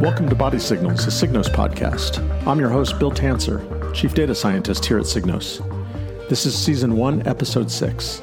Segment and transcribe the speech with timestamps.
[0.00, 2.20] Welcome to Body Signals, a Signos podcast.
[2.46, 5.58] I'm your host, Bill Tancer, Chief Data Scientist here at Signos.
[6.28, 8.22] This is Season 1, Episode 6.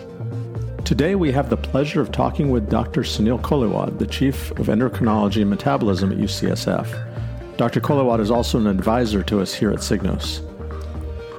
[0.85, 3.01] Today we have the pleasure of talking with Dr.
[3.01, 7.57] Suneil Koliwad, the Chief of Endocrinology and Metabolism at UCSF.
[7.57, 7.81] Dr.
[7.81, 10.39] Koliwad is also an advisor to us here at Signos.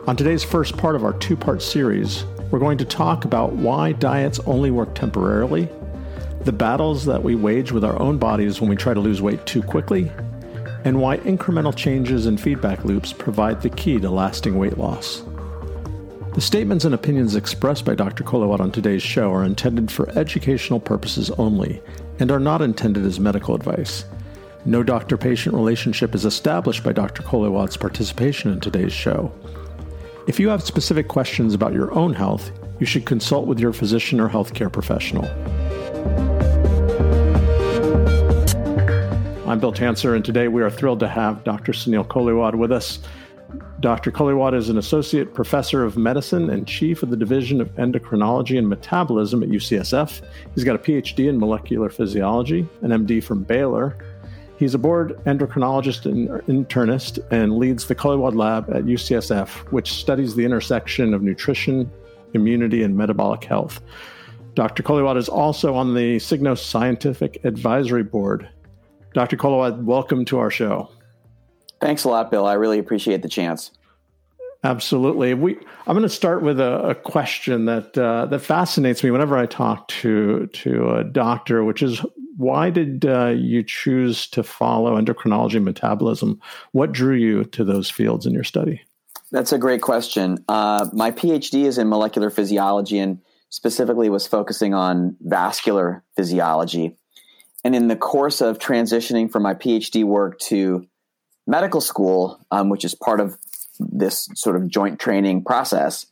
[0.07, 3.93] On today's first part of our two part series, we're going to talk about why
[3.93, 5.67] diets only work temporarily,
[6.45, 9.45] the battles that we wage with our own bodies when we try to lose weight
[9.47, 10.13] too quickly,
[10.87, 15.25] and why incremental changes in feedback loops provide the key to lasting weight loss.
[16.35, 18.23] The statements and opinions expressed by Dr.
[18.23, 21.83] Koliwad on today's show are intended for educational purposes only
[22.21, 24.05] and are not intended as medical advice.
[24.65, 27.25] No doctor patient relationship is established by Dr.
[27.25, 29.33] Koliwad's participation in today's show.
[30.29, 34.21] If you have specific questions about your own health, you should consult with your physician
[34.21, 35.25] or healthcare professional.
[39.47, 41.71] I'm Bill Tancer, and today we are thrilled to have Dr.
[41.71, 42.99] Suneil Koliwad with us.
[43.79, 44.11] Dr.
[44.11, 48.69] Koliwad is an associate professor of medicine and chief of the Division of Endocrinology and
[48.69, 50.21] Metabolism at UCSF.
[50.55, 53.97] He's got a PhD in molecular physiology, an MD from Baylor,
[54.59, 60.35] He's a board endocrinologist and internist and leads the Koliwad Lab at UCSF, which studies
[60.35, 61.91] the intersection of nutrition,
[62.33, 63.83] immunity, and metabolic health.
[64.55, 64.83] Dr.
[64.83, 68.49] Koliwad is also on the Signos Scientific Advisory Board.
[69.17, 69.39] Dr.
[69.39, 70.91] Koliwad, welcome to our show.
[71.81, 72.45] Thanks a lot, Bill.
[72.45, 73.71] I really appreciate the chance.
[74.63, 75.33] Absolutely.
[75.33, 79.39] We, I'm going to start with a, a question that uh, that fascinates me whenever
[79.39, 82.05] I talk to to a doctor, which is
[82.37, 86.39] why did uh, you choose to follow endocrinology and metabolism?
[86.73, 88.83] What drew you to those fields in your study?
[89.33, 90.45] That's a great question.
[90.47, 96.99] Uh, my PhD is in molecular physiology and specifically was focusing on vascular physiology.
[97.67, 100.87] And in the course of transitioning from my PhD work to
[101.49, 103.37] medical school, um, which is part of
[103.81, 106.07] this sort of joint training process,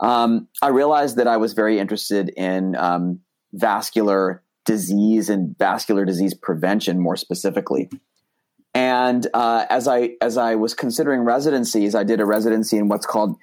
[0.00, 3.20] um, I realized that I was very interested in um,
[3.52, 7.90] vascular disease and vascular disease prevention more specifically.
[8.72, 13.04] And uh, as I as I was considering residencies, I did a residency in what's
[13.04, 13.36] called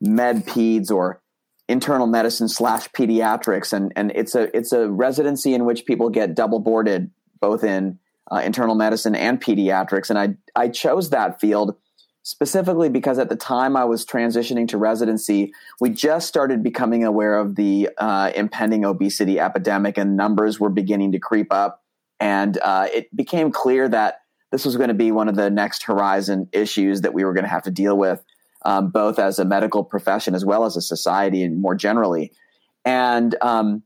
[0.00, 1.20] med peds or
[1.68, 6.34] internal medicine slash pediatrics, and and it's a it's a residency in which people get
[6.34, 7.10] double boarded
[7.40, 7.98] both in
[8.30, 10.10] uh, internal medicine and pediatrics.
[10.10, 11.76] And I I chose that field
[12.22, 17.38] specifically because at the time I was transitioning to residency, we just started becoming aware
[17.38, 21.82] of the uh, impending obesity epidemic, and numbers were beginning to creep up.
[22.20, 24.20] And uh, it became clear that
[24.52, 27.44] this was going to be one of the next horizon issues that we were going
[27.44, 28.22] to have to deal with,
[28.64, 32.32] um, both as a medical profession as well as a society and more generally.
[32.84, 33.82] And um,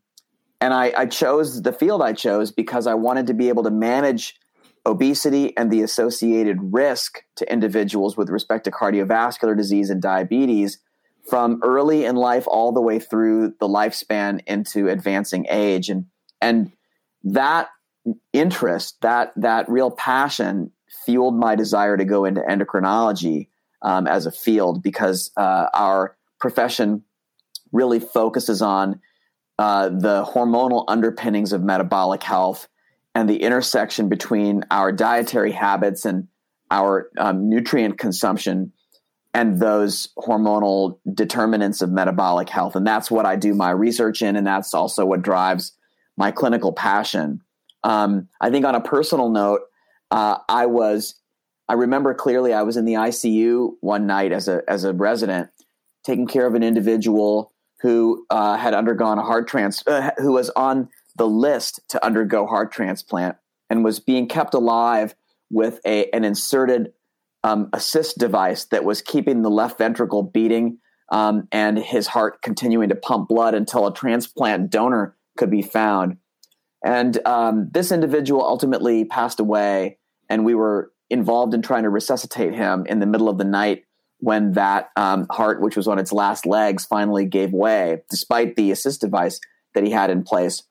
[0.60, 3.70] and I, I chose the field I chose because I wanted to be able to
[3.70, 4.34] manage
[4.86, 10.78] obesity and the associated risk to individuals with respect to cardiovascular disease and diabetes
[11.28, 16.06] from early in life all the way through the lifespan into advancing age and
[16.40, 16.72] and
[17.22, 17.68] that
[18.32, 20.70] interest that that real passion
[21.04, 23.48] fueled my desire to go into endocrinology
[23.82, 27.02] um, as a field because uh, our profession
[27.72, 29.00] really focuses on
[29.58, 32.68] uh, the hormonal underpinnings of metabolic health
[33.14, 36.28] and the intersection between our dietary habits and
[36.70, 38.72] our um, nutrient consumption
[39.34, 42.76] and those hormonal determinants of metabolic health.
[42.76, 45.72] And that's what I do my research in, and that's also what drives
[46.16, 47.40] my clinical passion.
[47.84, 49.62] Um, I think on a personal note,
[50.10, 51.14] uh, I was,
[51.68, 55.50] I remember clearly I was in the ICU one night as a, as a resident
[56.04, 60.50] taking care of an individual who uh, had undergone a heart trans, uh, who was
[60.50, 63.36] on the list to undergo heart transplant
[63.68, 65.14] and was being kept alive
[65.50, 66.92] with a, an inserted
[67.44, 70.78] um, assist device that was keeping the left ventricle beating
[71.10, 76.16] um, and his heart continuing to pump blood until a transplant donor could be found.
[76.84, 79.98] And um, this individual ultimately passed away,
[80.28, 83.84] and we were involved in trying to resuscitate him in the middle of the night
[84.20, 88.70] when that um, heart, which was on its last legs, finally gave way, despite the
[88.70, 89.40] assist device
[89.74, 90.64] that he had in place.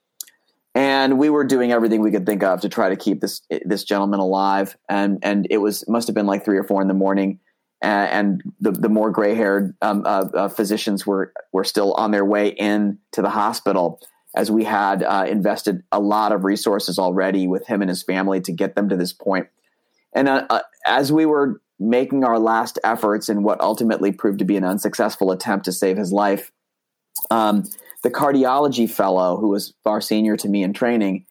[0.76, 3.84] And we were doing everything we could think of to try to keep this this
[3.84, 4.78] gentleman alive.
[4.88, 7.40] And and it was must have been like three or four in the morning.
[7.82, 12.12] And, and the the more gray haired um, uh, uh, physicians were were still on
[12.12, 14.00] their way in to the hospital
[14.36, 18.40] as we had uh, invested a lot of resources already with him and his family
[18.42, 19.48] to get them to this point
[20.18, 24.46] and uh, uh, as we were making our last efforts in what ultimately proved to
[24.46, 26.52] be an unsuccessful attempt to save his life
[27.32, 27.64] um,
[28.04, 31.26] the cardiology fellow who was far senior to me in training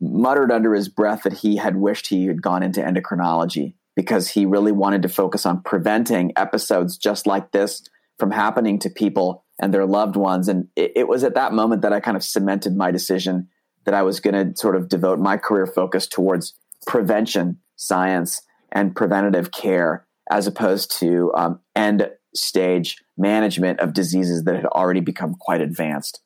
[0.00, 4.46] muttered under his breath that he had wished he had gone into endocrinology because he
[4.46, 7.82] really wanted to focus on preventing episodes just like this
[8.18, 10.48] from happening to people and their loved ones.
[10.48, 13.48] And it, it was at that moment that I kind of cemented my decision
[13.84, 16.54] that I was going to sort of devote my career focus towards
[16.86, 24.54] prevention science and preventative care as opposed to um, end stage management of diseases that
[24.54, 26.20] had already become quite advanced.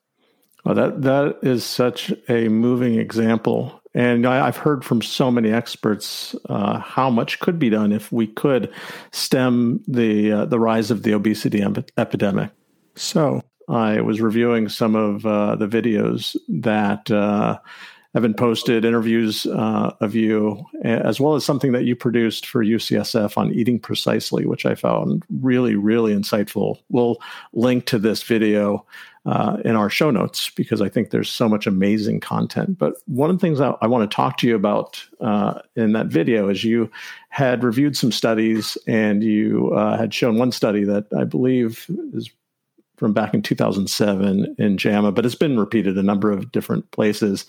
[0.63, 5.51] Well, that that is such a moving example, and I, have heard from so many
[5.51, 8.73] experts uh, how much could be done if we could
[9.11, 12.49] stem the uh, the rise of the obesity ep- epidemic.
[12.95, 17.59] So I was reviewing some of uh, the videos that uh,
[18.15, 22.63] have been posted, interviews uh, of you, as well as something that you produced for
[22.63, 26.79] UCSF on eating precisely, which I found really, really insightful.
[26.87, 27.17] We'll
[27.51, 28.85] link to this video
[29.25, 32.77] uh, in our show notes because I think there's so much amazing content.
[32.77, 35.91] But one of the things I, I want to talk to you about uh, in
[35.91, 36.89] that video is you
[37.29, 42.29] had reviewed some studies and you uh, had shown one study that I believe is
[42.97, 47.45] from back in 2007 in JAMA, but it's been repeated a number of different places.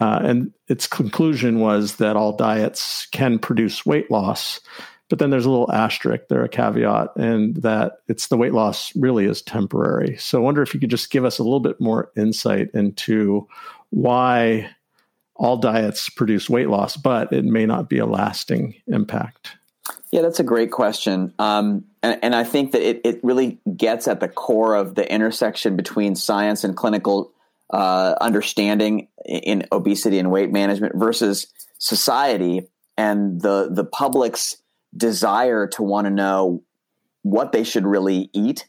[0.00, 4.60] Uh, and its conclusion was that all diets can produce weight loss,
[5.08, 8.94] but then there's a little asterisk there, a caveat, and that it's the weight loss
[8.94, 10.16] really is temporary.
[10.18, 13.48] So I wonder if you could just give us a little bit more insight into
[13.90, 14.70] why
[15.34, 19.56] all diets produce weight loss, but it may not be a lasting impact.
[20.10, 21.32] Yeah, that's a great question.
[21.38, 25.10] Um, and, and, I think that it, it really gets at the core of the
[25.10, 27.32] intersection between science and clinical
[27.70, 31.46] uh, understanding in obesity and weight management versus
[31.78, 34.56] society and the the public's
[34.96, 36.62] desire to want to know
[37.22, 38.66] what they should really eat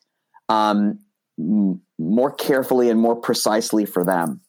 [0.49, 0.99] um,
[1.39, 4.41] m- more carefully and more precisely for them.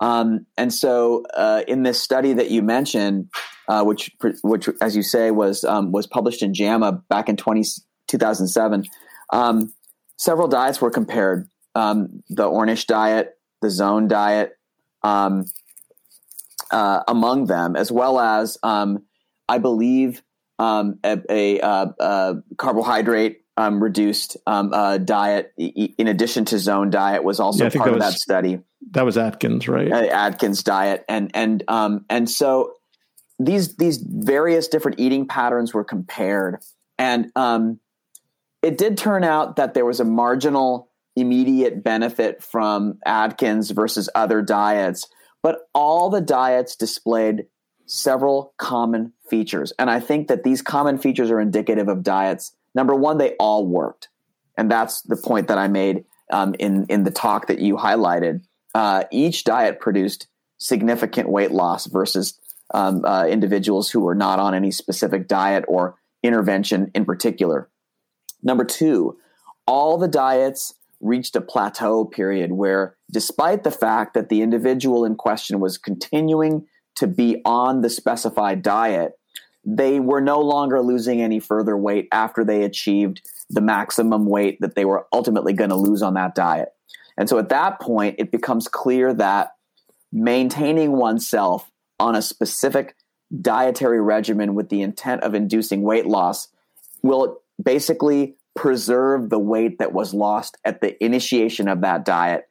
[0.00, 3.30] Um, and so, uh, in this study that you mentioned,
[3.68, 4.10] uh, which,
[4.42, 7.64] which, as you say, was um, was published in JAMA back in 20,
[8.06, 8.84] 2007,
[9.32, 9.72] um,
[10.18, 14.56] several diets were compared: um, the Ornish diet, the Zone diet,
[15.02, 15.44] um,
[16.70, 19.04] uh, among them, as well as um,
[19.48, 20.22] I believe
[20.58, 26.90] um, a, a, uh, a, carbohydrate um, reduced um, uh, diet, in addition to zone
[26.90, 28.60] diet, was also yeah, part that of was, that study.
[28.90, 29.90] That was Atkins, right?
[29.90, 32.74] Uh, Atkins diet, and and um, and so
[33.38, 36.62] these these various different eating patterns were compared,
[36.98, 37.80] and um,
[38.62, 44.42] it did turn out that there was a marginal immediate benefit from Atkins versus other
[44.42, 45.08] diets,
[45.42, 47.46] but all the diets displayed
[47.86, 49.72] several common features.
[49.78, 52.52] And I think that these common features are indicative of diets.
[52.74, 54.08] Number one, they all worked.
[54.58, 58.42] And that's the point that I made um, in, in the talk that you highlighted.
[58.74, 60.26] Uh, each diet produced
[60.58, 62.38] significant weight loss versus
[62.74, 67.68] um, uh, individuals who were not on any specific diet or intervention in particular.
[68.42, 69.18] Number two,
[69.66, 75.14] all the diets reached a plateau period where, despite the fact that the individual in
[75.14, 76.66] question was continuing
[76.96, 79.12] to be on the specified diet,
[79.64, 83.20] they were no longer losing any further weight after they achieved
[83.50, 86.68] the maximum weight that they were ultimately going to lose on that diet.
[87.18, 89.54] And so at that point, it becomes clear that
[90.12, 92.94] maintaining oneself on a specific
[93.40, 96.48] dietary regimen with the intent of inducing weight loss
[97.02, 102.48] will basically preserve the weight that was lost at the initiation of that diet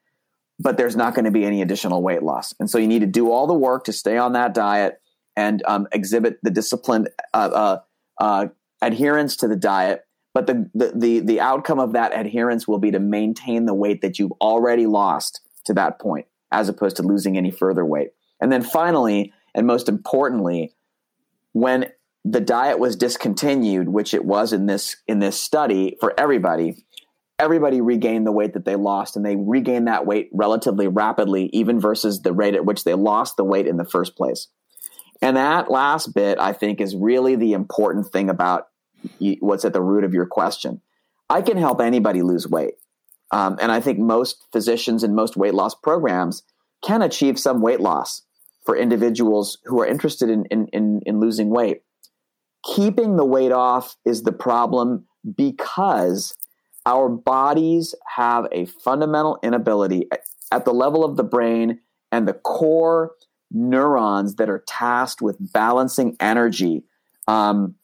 [0.60, 2.54] but there's not going to be any additional weight loss.
[2.60, 5.02] And so you need to do all the work to stay on that diet
[5.36, 7.78] and um, exhibit the disciplined uh, uh,
[8.20, 8.48] uh,
[8.82, 10.06] adherence to the diet.
[10.34, 14.02] But the, the, the, the outcome of that adherence will be to maintain the weight
[14.02, 18.10] that you've already lost to that point, as opposed to losing any further weight.
[18.42, 20.74] And then finally, and most importantly,
[21.54, 21.90] when
[22.26, 26.84] the diet was discontinued, which it was in this in this study for everybody,
[27.38, 31.80] everybody regained the weight that they lost and they regained that weight relatively rapidly, even
[31.80, 34.48] versus the rate at which they lost the weight in the first place.
[35.22, 38.70] And that last bit, I think, is really the important thing about
[39.40, 40.82] what's at the root of your question.
[41.30, 42.74] I can help anybody lose weight.
[43.32, 46.44] Um, and I think most physicians and most weight loss programs
[46.84, 48.24] can achieve some weight loss
[48.66, 51.82] for individuals who are interested in, in, in, in losing weight.
[52.74, 55.06] Keeping the weight off is the problem
[55.36, 56.36] because
[56.86, 60.08] our bodies have a fundamental inability
[60.52, 61.80] at the level of the brain
[62.12, 63.12] and the core
[63.52, 66.84] neurons that are tasked with balancing energy
[67.28, 67.76] um,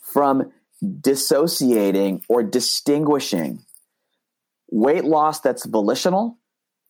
[0.00, 0.52] from
[1.00, 3.64] dissociating or distinguishing
[4.70, 6.38] weight loss that's volitional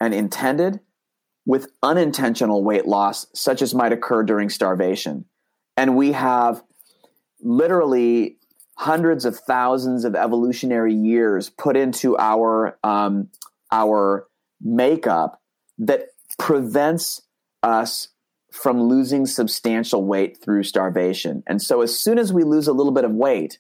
[0.00, 0.81] and intended
[1.45, 5.25] with unintentional weight loss, such as might occur during starvation.
[5.76, 6.62] And we have
[7.40, 8.38] literally
[8.76, 13.28] hundreds of thousands of evolutionary years put into our um,
[13.73, 14.26] our
[14.61, 15.40] makeup
[15.78, 17.23] that prevents
[17.62, 18.09] us
[18.52, 21.43] from losing substantial weight through starvation.
[21.47, 23.59] And so as soon as we lose a little bit of weight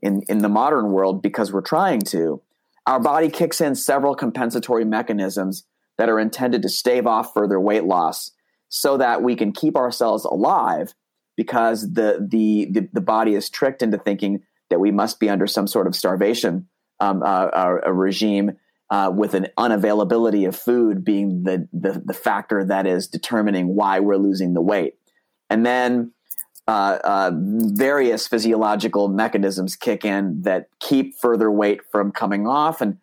[0.00, 2.40] in, in the modern world because we're trying to,
[2.86, 5.64] our body kicks in several compensatory mechanisms
[5.98, 8.30] that are intended to stave off further weight loss
[8.70, 10.94] so that we can keep ourselves alive
[11.40, 15.46] because the, the, the, the body is tricked into thinking that we must be under
[15.46, 16.68] some sort of starvation
[17.00, 17.48] um, uh,
[17.82, 18.58] a regime
[18.90, 24.00] uh, with an unavailability of food being the, the, the factor that is determining why
[24.00, 24.98] we're losing the weight,
[25.48, 26.12] and then
[26.68, 32.82] uh, uh, various physiological mechanisms kick in that keep further weight from coming off.
[32.82, 32.98] And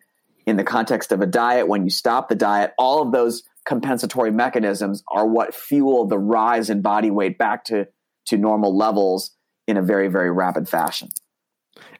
[0.46, 4.30] in the context of a diet, when you stop the diet, all of those compensatory
[4.30, 7.88] mechanisms are what fuel the rise in body weight back to
[8.28, 9.32] to normal levels
[9.66, 11.08] in a very very rapid fashion.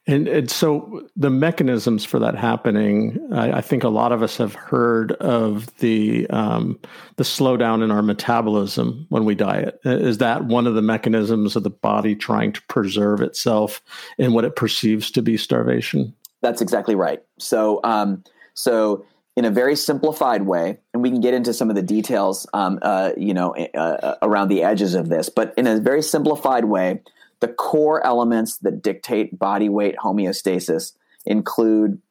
[0.08, 4.38] And, and so the mechanisms for that happening, I, I, think a lot of us
[4.38, 6.80] have heard of the um,
[7.16, 9.78] the slowdown in our metabolism when we diet.
[9.84, 13.82] Is that one of the mechanisms of the body trying to preserve itself
[14.16, 16.14] in what it perceives to be starvation?
[16.40, 17.20] That's exactly right.
[17.38, 19.04] So, um, so
[19.38, 22.80] in a very simplified way, and we can get into some of the details, um,
[22.82, 27.00] uh, you know, uh, around the edges of this, but in a very simplified way
[27.38, 32.02] the core elements that dictate body weight homeostasis include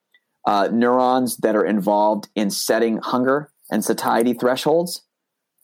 [0.45, 5.01] uh, neurons that are involved in setting hunger and satiety thresholds,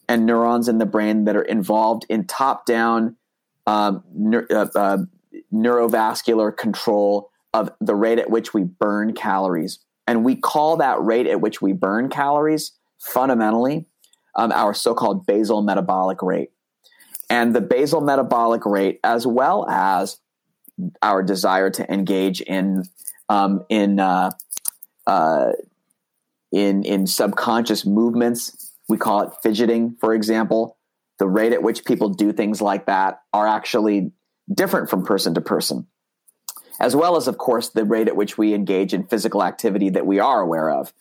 [0.10, 3.16] and neurons in the brain that are involved in top down
[3.68, 4.04] um,
[4.52, 4.98] uh, uh,
[5.54, 9.80] neurovascular control of the rate at which we burn calories.
[10.08, 13.88] And we call that rate at which we burn calories fundamentally
[14.36, 16.50] um, our so called basal metabolic rate
[17.30, 20.20] and the basal metabolic rate, as well as
[21.02, 22.84] our desire to engage in
[23.28, 24.32] um, in uh,
[25.08, 25.52] uh,
[26.52, 28.72] in in subconscious movements.
[28.88, 30.78] We call it fidgeting, for example.
[31.20, 34.12] The rate at which people do things like that are actually
[34.54, 35.88] different from person to person,
[36.84, 40.06] as well as, of course, the rate at which we engage in physical activity that
[40.06, 40.92] we are aware of.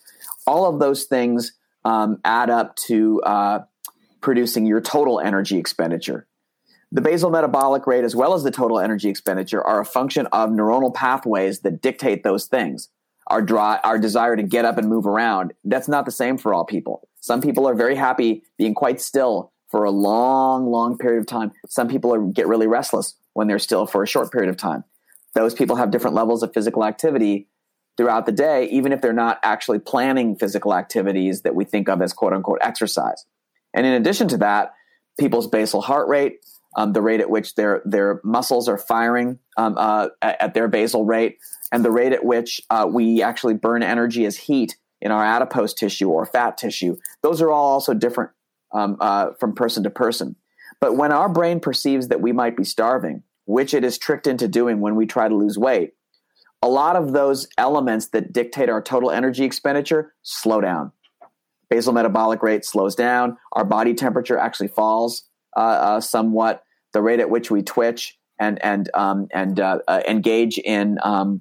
[0.46, 3.58] All of those things um, add up to uh,
[4.20, 6.28] producing your total energy expenditure.
[6.92, 10.50] The basal metabolic rate, as well as the total energy expenditure, are a function of
[10.50, 12.88] neuronal pathways that dictate those things.
[13.26, 16.54] Our, dry, our desire to get up and move around, that's not the same for
[16.54, 17.08] all people.
[17.20, 21.50] Some people are very happy being quite still for a long, long period of time.
[21.66, 24.84] Some people are, get really restless when they're still for a short period of time.
[25.34, 27.48] Those people have different levels of physical activity
[27.96, 32.00] throughout the day, even if they're not actually planning physical activities that we think of
[32.02, 33.24] as quote unquote exercise.
[33.74, 34.74] And in addition to that,
[35.18, 36.38] people's basal heart rate,
[36.76, 41.04] um, the rate at which their their muscles are firing um, uh, at, their basal
[41.04, 41.38] rate,
[41.70, 45.74] and the rate at which uh, we actually burn energy as heat in our adipose
[45.74, 46.96] tissue or fat tissue.
[47.22, 48.30] Those are all also different
[48.72, 50.36] um, uh, from person to person.
[50.80, 54.48] But when our brain perceives that we might be starving, which it is tricked into
[54.48, 55.92] doing when we try to lose weight,
[56.62, 60.92] a lot of those elements that dictate our total energy expenditure slow down.
[61.68, 65.24] Basal metabolic rate slows down, our body temperature actually falls
[65.56, 70.02] uh, uh, somewhat, the rate at which we twitch and and um, and uh, uh,
[70.06, 71.40] engage in um,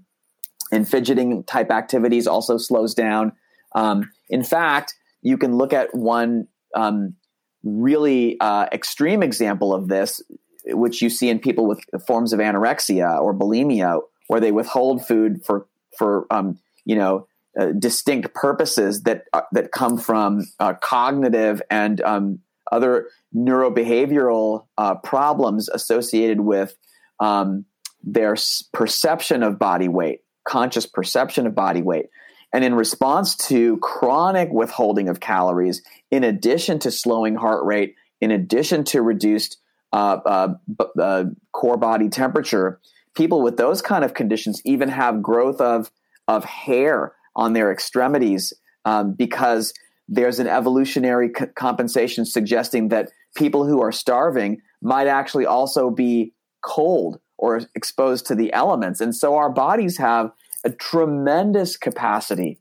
[0.72, 3.34] in fidgeting type activities also slows down.
[3.76, 7.16] Um, in fact, you can look at one um,
[7.64, 10.22] really uh, extreme example of this,
[10.66, 15.44] which you see in people with forms of anorexia or bulimia, where they withhold food
[15.46, 17.28] for for um, you know
[17.60, 22.40] uh, distinct purposes that uh, that come from uh, cognitive and um,
[22.72, 26.76] other neurobehavioral uh, problems associated with
[27.20, 27.66] um,
[28.04, 28.36] their
[28.74, 32.08] perception of body weight, conscious perception of body weight.
[32.54, 38.32] And in response to chronic withholding of calories, in addition to slowing heart rate, in
[38.32, 39.58] addition to reduced
[39.94, 42.80] uh, core body temperature,
[43.16, 45.92] people with those kind of conditions even have growth of
[46.28, 48.54] of hair on their extremities
[48.86, 49.74] um, because
[50.08, 56.34] there's an evolutionary c- compensation suggesting that people who are starving might actually also be
[56.64, 59.02] cold or exposed to the elements.
[59.02, 60.32] And so our bodies have
[60.64, 62.60] a tremendous capacity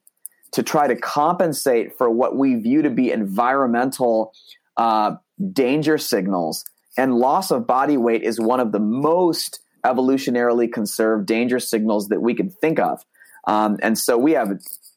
[0.52, 4.32] to try to compensate for what we view to be environmental
[4.76, 5.16] uh,
[5.52, 6.64] danger signals.
[6.97, 12.20] And loss of body weight is one of the most evolutionarily conserved danger signals that
[12.20, 13.04] we can think of.
[13.47, 14.50] Um, and so we have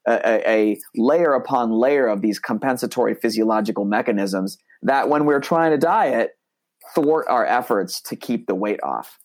[0.05, 5.77] a, a, layer upon layer of these compensatory physiological mechanisms that when we're trying to
[5.77, 6.37] diet,
[6.93, 9.17] thwart our efforts to keep the weight off.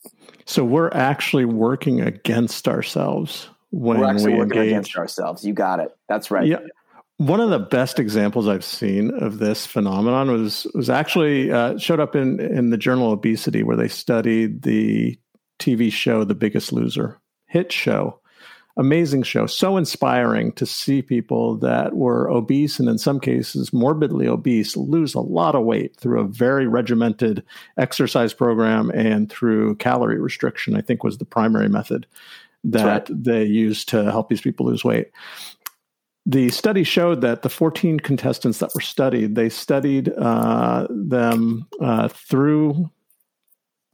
[0.45, 4.73] So we're actually working against ourselves when we're actually we working engage.
[4.73, 5.45] against ourselves.
[5.45, 5.91] You got it.
[6.09, 6.47] That's right.
[6.47, 6.59] Yeah.
[7.19, 11.99] One of the best examples I've seen of this phenomenon was was actually uh, showed
[11.99, 15.19] up in in the journal Obesity, where they studied the
[15.59, 18.21] TV show The Biggest Loser, hit show,
[18.77, 24.29] amazing show, so inspiring to see people that were obese and in some cases morbidly
[24.29, 27.43] obese lose a lot of weight through a very regimented
[27.77, 30.77] exercise program and through calorie restriction.
[30.77, 32.07] I think was the primary method
[32.65, 33.25] that right.
[33.25, 35.11] they used to help these people lose weight
[36.29, 42.09] the study showed that the 14 contestants that were studied, they studied uh, them uh,
[42.09, 42.91] through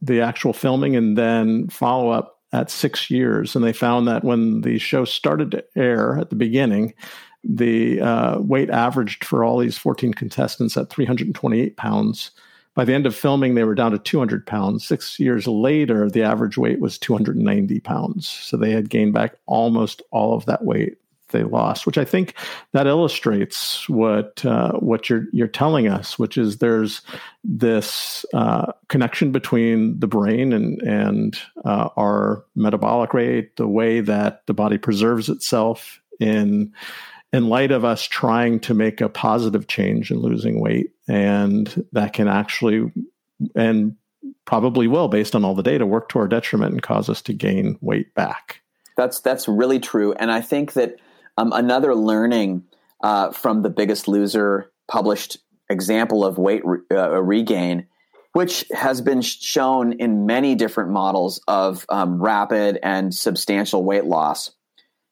[0.01, 3.55] the actual filming and then follow up at six years.
[3.55, 6.93] And they found that when the show started to air at the beginning,
[7.41, 12.31] the uh, weight averaged for all these 14 contestants at 328 pounds.
[12.73, 14.85] By the end of filming, they were down to 200 pounds.
[14.85, 18.27] Six years later, the average weight was 290 pounds.
[18.27, 20.97] So they had gained back almost all of that weight
[21.35, 22.35] they lost, which I think
[22.71, 27.01] that illustrates what uh, what you're you're telling us, which is there's
[27.43, 34.45] this uh, connection between the brain and and uh, our metabolic rate, the way that
[34.47, 36.73] the body preserves itself in
[37.33, 42.13] in light of us trying to make a positive change in losing weight, and that
[42.13, 42.91] can actually
[43.55, 43.95] and
[44.45, 47.33] probably will, based on all the data, work to our detriment and cause us to
[47.33, 48.61] gain weight back.
[48.97, 50.99] That's that's really true, and I think that
[51.37, 52.63] um, another learning
[53.03, 55.37] uh, from the Biggest Loser published
[55.69, 57.87] example of weight re- uh, regain,
[58.33, 64.51] which has been shown in many different models of um, rapid and substantial weight loss,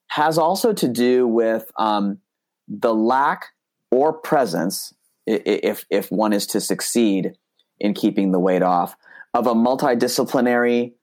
[0.08, 2.20] has also to do with um,
[2.68, 3.48] the lack
[3.92, 4.94] or presence,
[5.26, 7.34] if if one is to succeed
[7.80, 8.96] in keeping the weight off,
[9.34, 10.94] of a multidisciplinary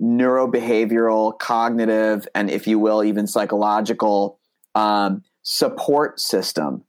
[0.00, 4.38] neurobehavioral, cognitive, and if you will, even psychological
[4.76, 6.84] um, support system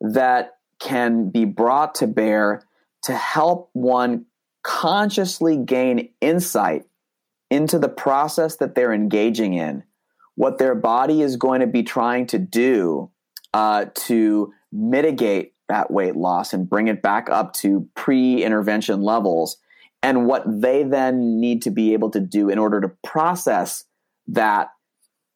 [0.00, 2.62] that can be brought to bear
[3.02, 4.26] to help one
[4.62, 6.84] consciously gain insight
[7.50, 9.82] into the process that they're engaging in,
[10.34, 13.10] what their body is going to be trying to do
[13.54, 19.56] uh, to mitigate that weight loss and bring it back up to pre intervention levels,
[20.02, 23.84] and what they then need to be able to do in order to process
[24.26, 24.68] that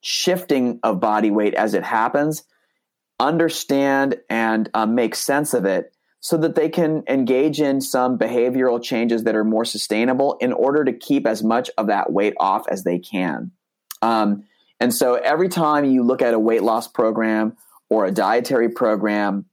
[0.01, 2.43] shifting of body weight as it happens,
[3.19, 8.81] understand and uh, make sense of it so that they can engage in some behavioral
[8.81, 12.67] changes that are more sustainable in order to keep as much of that weight off
[12.69, 13.51] as they can.
[14.01, 14.43] Um,
[14.79, 17.55] and so every time you look at a weight loss program
[17.89, 19.45] or a dietary program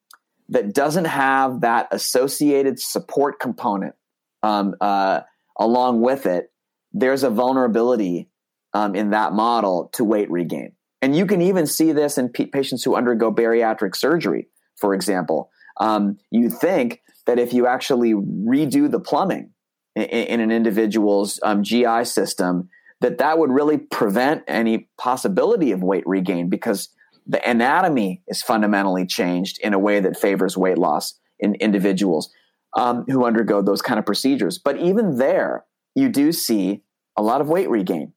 [0.49, 3.95] that doesn't have that associated support component
[4.43, 5.21] um, uh,
[5.59, 6.53] along with it,
[6.93, 8.29] there's a vulnerability
[8.77, 10.73] um, in that model to weight regain.
[11.01, 15.51] And you can even see this in p- patients who undergo bariatric surgery, for example.
[15.81, 19.53] Um, you think that if you actually redo the plumbing
[19.95, 22.69] in, in an individual's um, GI system,
[23.01, 26.91] that that would really prevent any possibility of weight regain because
[27.27, 32.31] the anatomy is fundamentally changed in a way that favors weight loss in individuals
[32.77, 34.59] um, who undergo those kind of procedures.
[34.59, 36.83] But even there, you do see
[37.17, 38.13] a lot of weight regain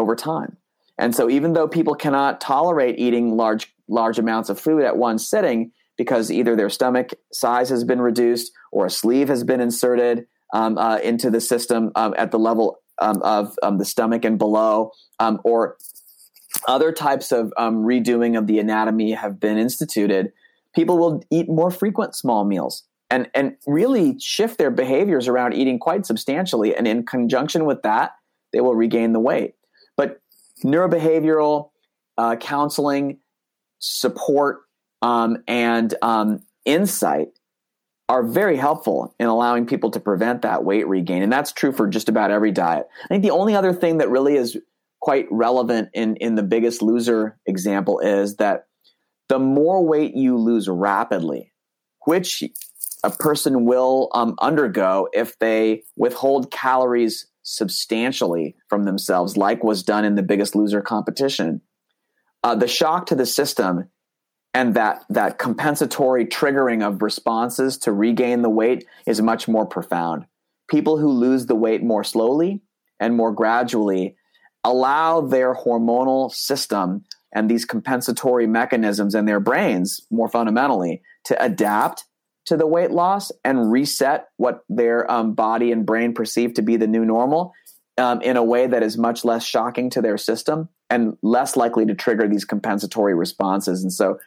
[0.00, 0.56] over time.
[0.98, 5.18] And so even though people cannot tolerate eating large large amounts of food at one
[5.18, 10.26] sitting because either their stomach size has been reduced or a sleeve has been inserted
[10.52, 14.38] um, uh, into the system um, at the level um, of um, the stomach and
[14.38, 15.76] below, um, or
[16.68, 20.32] other types of um, redoing of the anatomy have been instituted,
[20.74, 25.78] people will eat more frequent small meals and and really shift their behaviors around eating
[25.78, 26.74] quite substantially.
[26.74, 28.12] And in conjunction with that,
[28.52, 29.54] they will regain the weight.
[30.64, 31.70] Neurobehavioral
[32.18, 33.18] uh, counseling,
[33.78, 34.60] support,
[35.02, 37.28] um, and um, insight
[38.08, 41.22] are very helpful in allowing people to prevent that weight regain.
[41.22, 42.88] And that's true for just about every diet.
[43.04, 44.58] I think the only other thing that really is
[45.00, 48.66] quite relevant in, in the biggest loser example is that
[49.28, 51.52] the more weight you lose rapidly,
[52.04, 52.42] which
[53.04, 60.04] a person will um, undergo if they withhold calories substantially from themselves, like was done
[60.04, 61.60] in the Biggest Loser competition,
[62.44, 63.88] uh, the shock to the system
[64.54, 70.26] and that that compensatory triggering of responses to regain the weight is much more profound.
[70.68, 72.62] People who lose the weight more slowly
[73.00, 74.16] and more gradually
[74.62, 82.04] allow their hormonal system and these compensatory mechanisms in their brains, more fundamentally, to adapt
[82.50, 86.76] to the weight loss and reset what their um, body and brain perceive to be
[86.76, 87.54] the new normal
[87.96, 91.86] um, in a way that is much less shocking to their system and less likely
[91.86, 93.84] to trigger these compensatory responses.
[93.84, 94.18] And so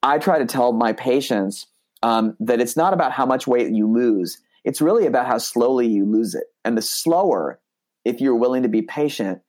[0.00, 1.66] I try to tell my patients
[2.04, 5.88] um, that it's not about how much weight you lose, it's really about how slowly
[5.88, 6.44] you lose it.
[6.64, 7.58] And the slower,
[8.04, 9.40] if you're willing to be patient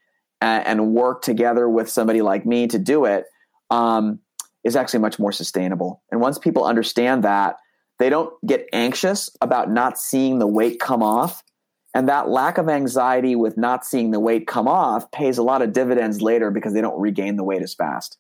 [0.41, 3.25] and, and work together with somebody like me to do it,
[3.69, 4.21] um,
[4.63, 6.01] is actually much more sustainable.
[6.11, 7.57] And once people understand that,
[7.99, 11.43] they don't get anxious about not seeing the weight come off.
[11.93, 15.61] And that lack of anxiety with not seeing the weight come off pays a lot
[15.61, 18.17] of dividends later because they don't regain the weight as fast.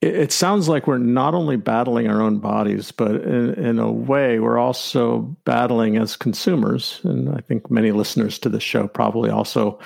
[0.00, 4.40] It sounds like we're not only battling our own bodies, but in, in, a way,
[4.40, 7.00] we're also battling as consumers.
[7.04, 9.78] And I think many listeners to this show probably also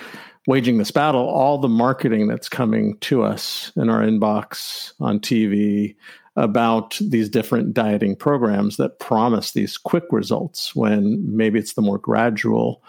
[0.46, 1.28] waging this battle.
[1.28, 5.96] All the marketing that's coming to us in our inbox, on TV,
[6.36, 11.98] about these different dieting programs that promise these quick results when maybe it's the more
[11.98, 12.82] gradual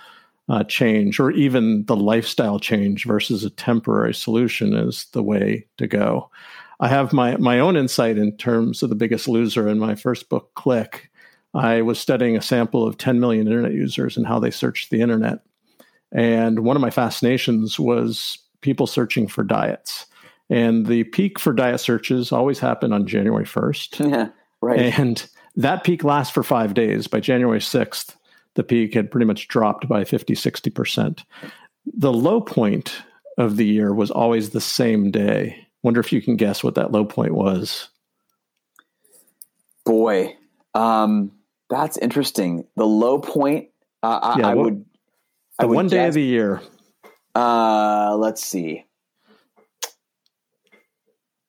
[0.50, 5.88] uh, change or even the lifestyle change versus a temporary solution is the way to
[5.88, 6.30] go.
[6.80, 10.30] I have my my own insight in terms of the biggest loser in my first
[10.30, 11.10] book, Click.
[11.54, 15.02] I was studying a sample of 10 million internet users and how they searched the
[15.02, 15.40] internet.
[16.12, 20.06] And one of my fascinations was people searching for diets.
[20.50, 24.10] And the peak for diet searches always happen on January 1st.
[24.10, 24.30] Yeah,
[24.62, 24.80] right.
[24.98, 27.08] And that peak lasts for five days.
[27.08, 28.16] By January 6th,
[28.56, 31.24] the peak had pretty much dropped by 50, 60%.
[31.86, 33.02] The low point
[33.38, 35.68] of the year was always the same day.
[35.84, 37.90] Wonder if you can guess what that low point was.
[39.86, 40.36] Boy,
[40.74, 41.32] um,
[41.70, 42.66] that's interesting.
[42.76, 43.70] The low point,
[44.04, 44.86] uh, I, yeah, I would.
[45.60, 46.62] The I would one guess, day of the year.
[47.36, 48.86] Uh, let's see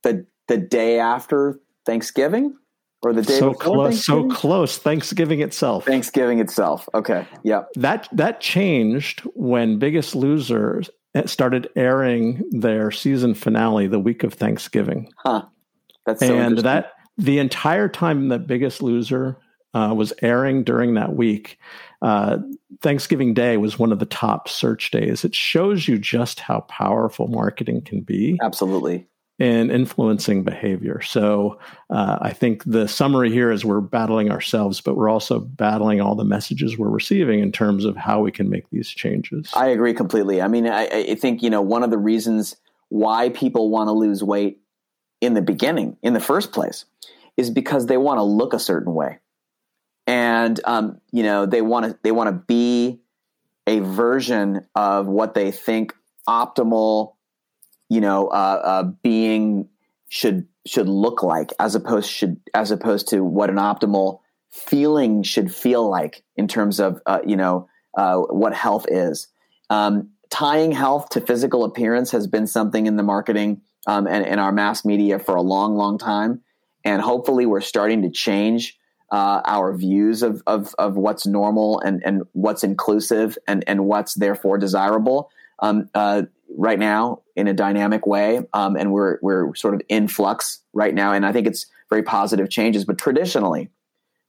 [0.08, 2.56] the the day after Thanksgiving
[3.02, 5.84] or the day so close so close Thanksgiving itself.
[5.84, 6.88] Thanksgiving itself.
[6.94, 7.26] Okay.
[7.44, 7.62] Yeah.
[7.74, 10.82] That that changed when Biggest Loser
[11.26, 15.12] started airing their season finale the week of Thanksgiving.
[15.18, 15.44] Huh.
[16.06, 19.38] That's so and that the entire time that Biggest Loser
[19.74, 21.58] uh, was airing during that week,
[22.00, 22.38] uh,
[22.80, 25.24] Thanksgiving Day was one of the top search days.
[25.24, 28.38] It shows you just how powerful marketing can be.
[28.42, 29.06] Absolutely
[29.38, 31.00] in influencing behavior.
[31.00, 36.00] So uh, I think the summary here is we're battling ourselves, but we're also battling
[36.00, 39.50] all the messages we're receiving in terms of how we can make these changes.
[39.54, 40.42] I agree completely.
[40.42, 42.56] I mean, I, I think, you know, one of the reasons
[42.88, 44.60] why people want to lose weight
[45.20, 46.84] in the beginning, in the first place,
[47.36, 49.20] is because they want to look a certain way.
[50.08, 53.00] And, um, you know, they want to, they want to be
[53.68, 55.94] a version of what they think
[56.26, 57.14] optimal
[57.88, 59.68] you know, uh, uh, being
[60.08, 64.20] should should look like, as opposed should as opposed to what an optimal
[64.50, 69.28] feeling should feel like in terms of uh, you know uh, what health is.
[69.70, 74.38] Um, tying health to physical appearance has been something in the marketing um, and in
[74.38, 76.42] our mass media for a long, long time,
[76.84, 78.78] and hopefully we're starting to change
[79.10, 84.14] uh, our views of, of, of what's normal and, and what's inclusive and, and what's
[84.14, 85.30] therefore desirable.
[85.60, 86.22] Um, uh,
[86.56, 90.94] right now in a dynamic way, um, and we're we're sort of in flux right
[90.94, 91.12] now.
[91.12, 92.84] And I think it's very positive changes.
[92.84, 93.70] But traditionally,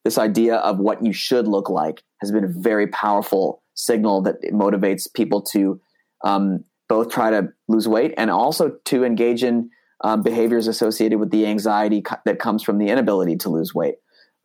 [0.03, 4.41] this idea of what you should look like has been a very powerful signal that
[4.51, 5.79] motivates people to
[6.23, 9.69] um, both try to lose weight and also to engage in
[10.01, 13.95] um, behaviors associated with the anxiety co- that comes from the inability to lose weight.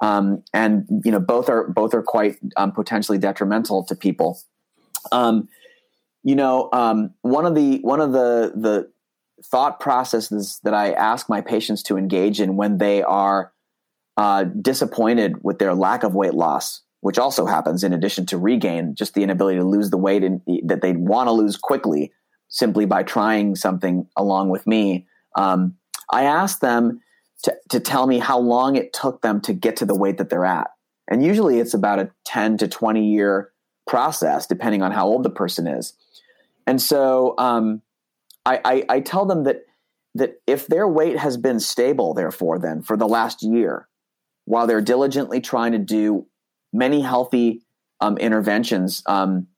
[0.00, 4.40] Um, and you know both are both are quite um, potentially detrimental to people.
[6.24, 8.90] You know, um, one of the one of the the
[9.44, 13.52] thought processes that I ask my patients to engage in when they are
[14.16, 18.94] uh, disappointed with their lack of weight loss, which also happens in addition to regain,
[18.94, 22.12] just the inability to lose the weight in, that they want to lose quickly
[22.48, 25.06] simply by trying something along with me.
[25.36, 25.74] Um,
[26.10, 27.00] I ask them
[27.42, 30.30] to, to tell me how long it took them to get to the weight that
[30.30, 30.68] they're at.
[31.10, 33.50] And usually it's about a 10 to 20 year
[33.86, 35.92] process, depending on how old the person is.
[36.66, 37.82] And so um,
[38.44, 39.62] I, I, I tell them that
[40.16, 43.88] that if their weight has been stable, therefore, then for the last year,
[44.44, 46.26] while they're diligently trying to do
[46.72, 47.62] many healthy
[48.00, 49.48] um, interventions, um,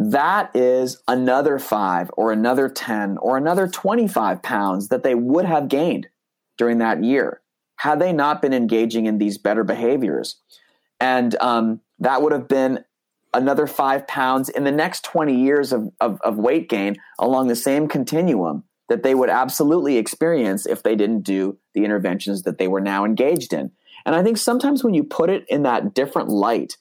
[0.00, 5.68] that is another five or another 10 or another 25 pounds that they would have
[5.68, 6.08] gained
[6.58, 7.40] during that year
[7.76, 10.40] had they not been engaging in these better behaviors.
[10.98, 12.84] And um, that would have been
[13.36, 17.56] another five pounds in the next 20 years of, of, of weight gain along the
[17.56, 22.68] same continuum that they would absolutely experience if they didn't do the interventions that they
[22.68, 23.70] were now engaged in.
[24.04, 26.76] And I think sometimes when you put it in that different light,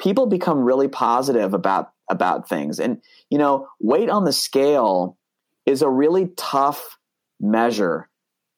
[0.00, 2.78] people become really positive about about things.
[2.78, 5.16] And you know, weight on the scale
[5.66, 6.98] is a really tough
[7.40, 8.08] measure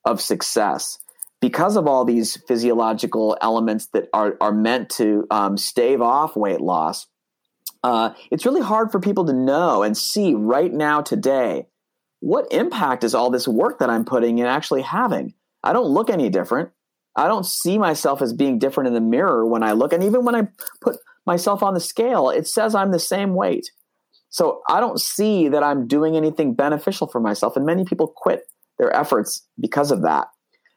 [0.04, 0.98] of success
[1.40, 6.60] because of all these physiological elements that are are meant to um, stave off weight
[6.60, 7.06] loss.
[7.84, 11.66] Uh, it's really hard for people to know and see right now today
[12.20, 15.34] what impact is all this work that I'm putting in actually having.
[15.62, 16.70] I don't look any different.
[17.14, 20.24] I don't see myself as being different in the mirror when I look, and even
[20.24, 20.48] when I
[20.80, 23.70] put myself on the scale, it says I'm the same weight.
[24.30, 28.44] So I don't see that I'm doing anything beneficial for myself, and many people quit
[28.78, 30.28] their efforts because of that.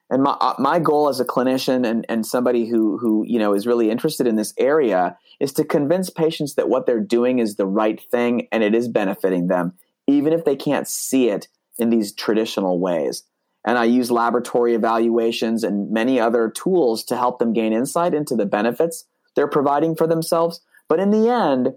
[0.09, 3.53] And my uh, my goal as a clinician and, and somebody who who you know
[3.53, 7.55] is really interested in this area is to convince patients that what they're doing is
[7.55, 9.73] the right thing and it is benefiting them,
[10.07, 13.23] even if they can't see it in these traditional ways.
[13.65, 18.35] And I use laboratory evaluations and many other tools to help them gain insight into
[18.35, 20.61] the benefits they're providing for themselves.
[20.87, 21.69] But in the end,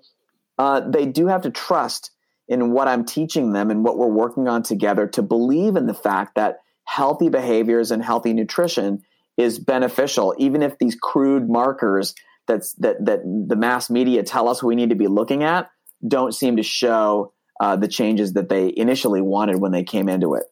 [0.57, 2.13] uh, they do have to trust
[2.49, 5.95] in what I'm teaching them and what we're working on together to believe in the
[5.95, 9.03] fact that healthy behaviors and healthy nutrition
[9.37, 12.15] is beneficial, even if these crude markers
[12.47, 15.71] that's, that, that the mass media tell us we need to be looking at
[16.07, 20.35] don't seem to show uh, the changes that they initially wanted when they came into
[20.35, 20.45] it.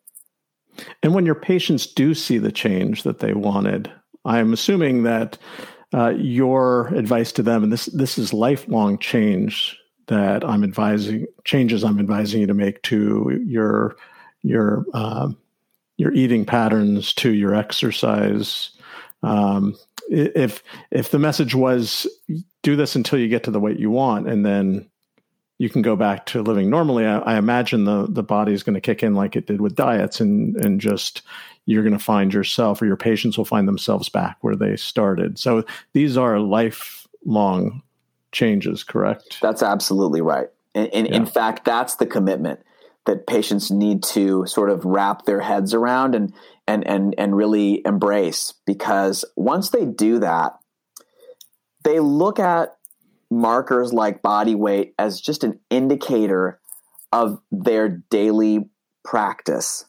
[1.02, 3.90] And when your patients do see the change that they wanted,
[4.24, 5.38] I'm assuming that
[5.94, 11.82] uh, your advice to them, and this this is lifelong change that I'm advising changes
[11.82, 13.96] I'm advising you to make to your
[14.42, 15.30] your uh,
[15.98, 18.70] your eating patterns, to your exercise.
[19.22, 19.76] Um,
[20.08, 22.06] if if the message was
[22.62, 24.88] do this until you get to the weight you want, and then
[25.58, 28.74] you can go back to living normally, I, I imagine the the body is going
[28.74, 31.22] to kick in like it did with diets, and and just
[31.66, 35.38] you're going to find yourself or your patients will find themselves back where they started.
[35.38, 37.82] So these are lifelong
[38.32, 39.38] changes, correct?
[39.42, 40.48] That's absolutely right.
[40.74, 41.16] And, and yeah.
[41.16, 42.60] in fact, that's the commitment
[43.08, 46.32] that patients need to sort of wrap their heads around and
[46.66, 50.58] and and and really embrace because once they do that
[51.84, 52.76] they look at
[53.30, 56.60] markers like body weight as just an indicator
[57.10, 58.68] of their daily
[59.04, 59.86] practice.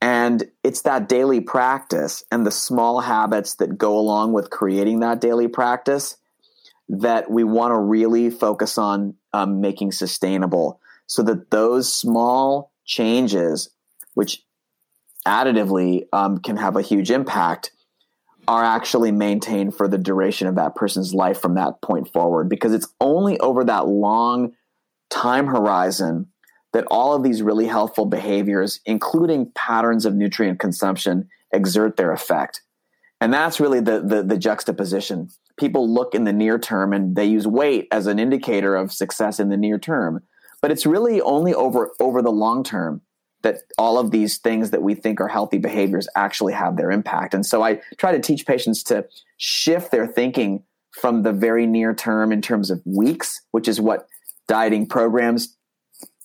[0.00, 5.20] And it's that daily practice and the small habits that go along with creating that
[5.20, 6.16] daily practice
[6.88, 10.80] that we want to really focus on um, making sustainable
[11.12, 13.68] so that those small changes,
[14.14, 14.42] which
[15.28, 17.70] additively um, can have a huge impact,
[18.48, 22.48] are actually maintained for the duration of that person's life from that point forward.
[22.48, 24.54] Because it's only over that long
[25.10, 26.28] time horizon
[26.72, 32.62] that all of these really helpful behaviors, including patterns of nutrient consumption, exert their effect.
[33.20, 35.28] And that's really the, the, the, juxtaposition.
[35.58, 39.38] People look in the near term and they use weight as an indicator of success
[39.38, 40.22] in the near term.
[40.62, 43.02] But it's really only over, over the long term
[43.42, 47.34] that all of these things that we think are healthy behaviors actually have their impact.
[47.34, 49.04] And so I try to teach patients to
[49.36, 54.06] shift their thinking from the very near term in terms of weeks, which is what
[54.46, 55.56] dieting programs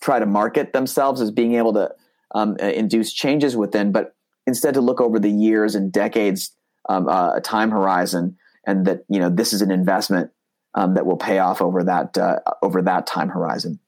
[0.01, 1.91] try to market themselves as being able to
[2.35, 6.51] um, uh, induce changes within, but instead to look over the years and decades
[6.89, 10.31] um, uh, time horizon, and that you know this is an investment
[10.75, 13.79] um, that will pay off over that uh, over that time horizon.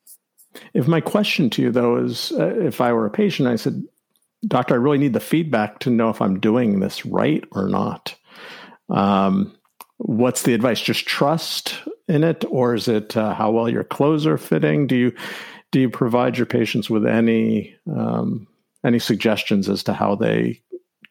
[0.73, 3.83] If my question to you though is, uh, if I were a patient, I said,
[4.47, 8.15] "Doctor, I really need the feedback to know if I'm doing this right or not."
[8.89, 9.55] Um,
[9.97, 10.81] what's the advice?
[10.81, 11.75] Just trust
[12.07, 14.87] in it, or is it uh, how well your clothes are fitting?
[14.87, 15.13] Do you
[15.71, 18.47] do you provide your patients with any um,
[18.83, 20.61] any suggestions as to how they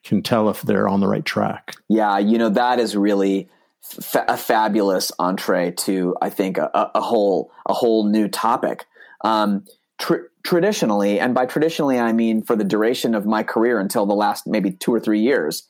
[0.04, 1.74] can tell if they're on the right track?
[1.88, 3.48] Yeah, you know that is really
[3.82, 8.86] fa- a fabulous entree to I think a, a whole a whole new topic.
[9.22, 9.64] Um,
[9.98, 14.14] tr- traditionally, and by traditionally I mean for the duration of my career until the
[14.14, 15.66] last maybe two or three years,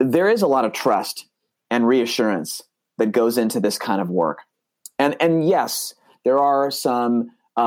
[0.00, 1.26] there is a lot of trust
[1.70, 2.62] and reassurance
[2.98, 4.40] that goes into this kind of work.
[4.98, 7.60] And and yes, there are some uh,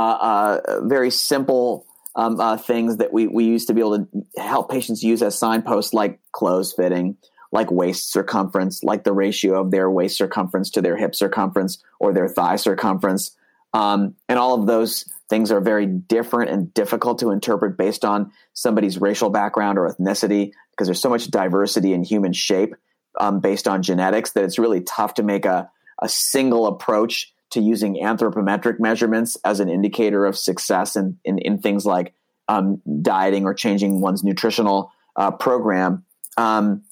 [0.63, 1.85] uh, very simple
[2.15, 4.07] um, uh, things that we, we used to be able to
[4.37, 7.17] help patients use as signposts like clothes fitting,
[7.51, 12.13] like waist circumference, like the ratio of their waist circumference to their hip circumference or
[12.13, 13.35] their thigh circumference.
[13.73, 18.31] Um, and all of those things are very different and difficult to interpret based on
[18.53, 22.75] somebody's racial background or ethnicity because there's so much diversity in human shape
[23.19, 25.69] um, based on genetics that it's really tough to make a,
[26.01, 31.59] a single approach to using anthropometric measurements as an indicator of success in, in, in
[31.59, 32.13] things like
[32.47, 36.03] um, dieting or changing one's nutritional uh, program.
[36.37, 36.83] Um,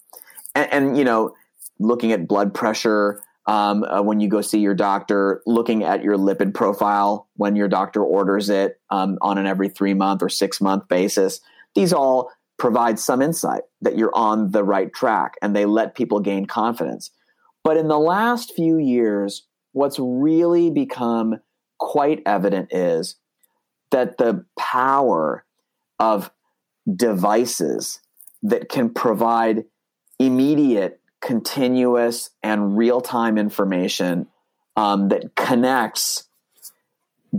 [0.54, 1.36] and, and, you know,
[1.80, 6.18] looking at blood pressure um, uh, when you go see your doctor, looking at your
[6.18, 10.60] lipid profile when your doctor orders it um, on an every three month or six
[10.60, 11.40] month basis.
[11.74, 16.20] These all provide some insight that you're on the right track and they let people
[16.20, 17.12] gain confidence.
[17.64, 21.38] But in the last few years, what's really become
[21.80, 23.16] quite evident is
[23.92, 25.46] that the power
[26.00, 26.32] of
[26.94, 28.00] devices
[28.44, 29.66] that can provide
[30.20, 34.28] immediate, continuous, and real time information
[34.76, 36.28] um, that connects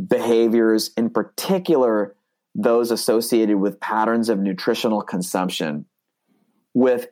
[0.07, 2.14] behaviors, in particular,
[2.55, 5.87] those associated with patterns of nutritional consumption,
[6.75, 7.09] with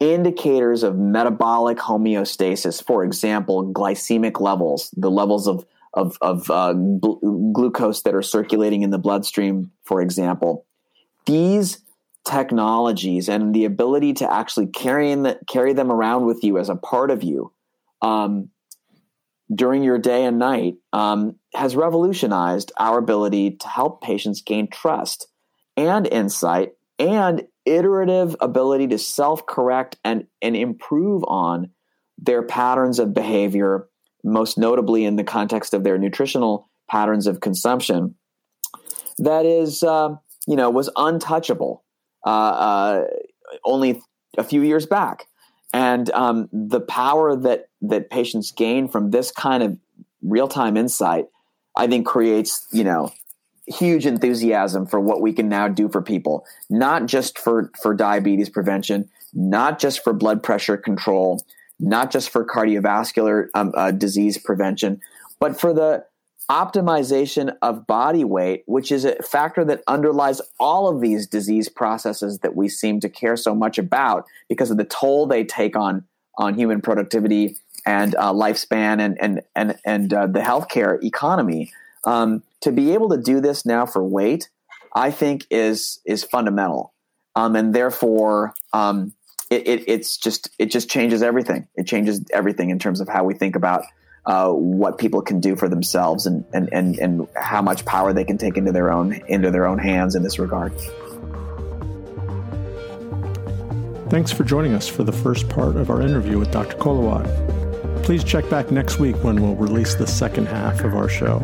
[0.00, 7.52] indicators of metabolic homeostasis, for example, glycemic levels, the levels of of, of uh, gl-
[7.52, 10.64] glucose that are circulating in the bloodstream, for example.
[11.26, 11.82] These
[12.24, 16.76] technologies and the ability to actually carry, the, carry them around with you as a
[16.76, 17.52] part of you
[18.00, 18.48] um,
[19.52, 25.26] during your day and night um, has revolutionized our ability to help patients gain trust
[25.76, 31.70] and insight and iterative ability to self correct and, and improve on
[32.18, 33.88] their patterns of behavior,
[34.22, 38.14] most notably in the context of their nutritional patterns of consumption,
[39.18, 40.10] that is, uh,
[40.46, 41.81] you know, was untouchable
[42.24, 43.06] uh, uh,
[43.64, 44.00] only
[44.38, 45.26] a few years back.
[45.74, 49.78] And um, the power that that patients gain from this kind of
[50.22, 51.26] real time insight,
[51.76, 53.12] I think, creates you know
[53.66, 58.48] huge enthusiasm for what we can now do for people, not just for, for diabetes
[58.48, 61.40] prevention, not just for blood pressure control,
[61.78, 65.00] not just for cardiovascular um, uh, disease prevention,
[65.38, 66.04] but for the
[66.52, 72.40] optimization of body weight, which is a factor that underlies all of these disease processes
[72.40, 76.04] that we seem to care so much about because of the toll they take on
[76.36, 81.72] on human productivity and uh, lifespan and and and and uh, the healthcare economy.
[82.04, 84.50] Um, to be able to do this now for weight,
[84.94, 86.92] I think is is fundamental,
[87.34, 89.14] um, and therefore um,
[89.48, 91.66] it, it, it's just it just changes everything.
[91.76, 93.84] It changes everything in terms of how we think about
[94.24, 98.24] uh, what people can do for themselves and, and and and how much power they
[98.24, 100.72] can take into their own into their own hands in this regard.
[104.10, 106.76] Thanks for joining us for the first part of our interview with Dr.
[106.76, 108.04] Koliwad.
[108.04, 111.38] Please check back next week when we'll release the second half of our show.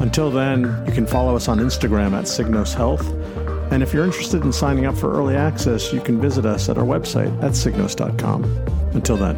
[0.00, 3.06] Until then, you can follow us on Instagram at Signos Health.
[3.70, 6.78] And if you're interested in signing up for early access, you can visit us at
[6.78, 8.44] our website at signos.com.
[8.94, 9.36] Until then.